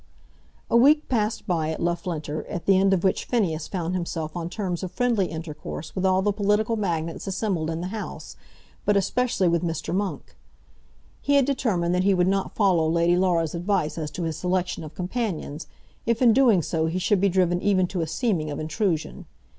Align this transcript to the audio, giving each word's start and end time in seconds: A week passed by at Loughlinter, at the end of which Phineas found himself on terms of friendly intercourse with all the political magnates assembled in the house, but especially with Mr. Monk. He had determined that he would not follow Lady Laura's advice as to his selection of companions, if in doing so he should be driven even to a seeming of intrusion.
A 0.67 0.75
week 0.75 1.07
passed 1.09 1.45
by 1.45 1.69
at 1.69 1.79
Loughlinter, 1.79 2.43
at 2.49 2.65
the 2.65 2.75
end 2.75 2.91
of 2.91 3.03
which 3.03 3.25
Phineas 3.25 3.67
found 3.67 3.93
himself 3.93 4.35
on 4.35 4.49
terms 4.49 4.81
of 4.81 4.91
friendly 4.91 5.27
intercourse 5.27 5.93
with 5.93 6.07
all 6.07 6.23
the 6.23 6.33
political 6.33 6.75
magnates 6.75 7.27
assembled 7.27 7.69
in 7.69 7.81
the 7.81 7.89
house, 7.93 8.35
but 8.83 8.97
especially 8.97 9.47
with 9.47 9.61
Mr. 9.61 9.93
Monk. 9.93 10.35
He 11.21 11.35
had 11.35 11.45
determined 11.45 11.93
that 11.93 12.03
he 12.03 12.15
would 12.15 12.27
not 12.27 12.55
follow 12.55 12.89
Lady 12.89 13.15
Laura's 13.15 13.53
advice 13.53 13.95
as 13.99 14.09
to 14.13 14.23
his 14.23 14.37
selection 14.37 14.83
of 14.83 14.95
companions, 14.95 15.67
if 16.07 16.19
in 16.19 16.33
doing 16.33 16.63
so 16.63 16.87
he 16.87 16.97
should 16.97 17.21
be 17.21 17.29
driven 17.29 17.61
even 17.61 17.85
to 17.85 18.01
a 18.01 18.07
seeming 18.07 18.49
of 18.49 18.59
intrusion. 18.59 19.27